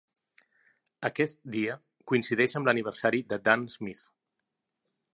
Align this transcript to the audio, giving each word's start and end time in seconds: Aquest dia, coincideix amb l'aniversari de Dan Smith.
Aquest 1.09 1.41
dia, 1.57 1.77
coincideix 2.13 2.59
amb 2.61 2.71
l'aniversari 2.71 3.23
de 3.35 3.41
Dan 3.49 3.71
Smith. 3.79 4.05